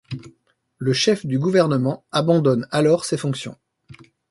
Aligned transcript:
Le 0.79 0.93
chef 0.93 1.27
du 1.27 1.37
gouvernement 1.37 2.07
abandonne 2.11 2.67
alors 2.71 3.05
ses 3.05 3.17
fonctions. 3.17 3.55